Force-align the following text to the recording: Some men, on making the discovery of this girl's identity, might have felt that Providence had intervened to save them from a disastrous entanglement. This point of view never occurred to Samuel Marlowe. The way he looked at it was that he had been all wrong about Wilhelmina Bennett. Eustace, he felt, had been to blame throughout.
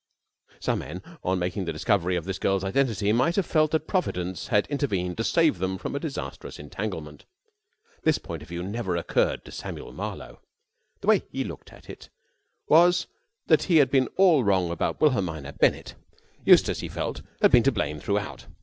Some 0.59 0.79
men, 0.79 1.03
on 1.23 1.37
making 1.37 1.65
the 1.65 1.71
discovery 1.73 2.15
of 2.15 2.25
this 2.25 2.39
girl's 2.39 2.63
identity, 2.63 3.13
might 3.13 3.35
have 3.35 3.45
felt 3.45 3.69
that 3.69 3.85
Providence 3.85 4.47
had 4.47 4.65
intervened 4.65 5.15
to 5.17 5.23
save 5.23 5.59
them 5.59 5.77
from 5.77 5.93
a 5.95 5.99
disastrous 5.99 6.57
entanglement. 6.57 7.25
This 8.01 8.17
point 8.17 8.41
of 8.41 8.47
view 8.47 8.63
never 8.63 8.95
occurred 8.95 9.45
to 9.45 9.51
Samuel 9.51 9.93
Marlowe. 9.93 10.39
The 11.01 11.07
way 11.07 11.23
he 11.31 11.43
looked 11.43 11.71
at 11.71 11.87
it 11.87 12.09
was 12.67 13.05
that 13.45 13.61
he 13.65 13.75
had 13.77 13.91
been 13.91 14.07
all 14.17 14.43
wrong 14.43 14.71
about 14.71 14.99
Wilhelmina 14.99 15.53
Bennett. 15.53 15.93
Eustace, 16.45 16.79
he 16.79 16.87
felt, 16.89 17.21
had 17.39 17.51
been 17.51 17.61
to 17.61 17.71
blame 17.71 17.99
throughout. 17.99 18.47